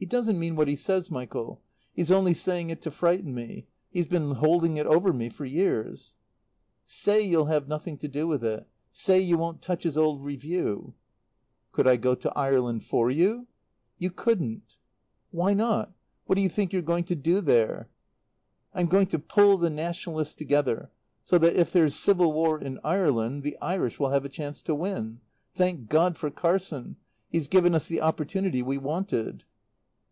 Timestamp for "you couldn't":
13.98-14.78